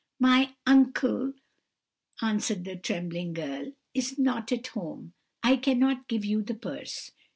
[0.19, 1.33] "'My uncle,'
[2.23, 7.11] answered the trembling girl, 'is not at home; I cannot give you the purse.'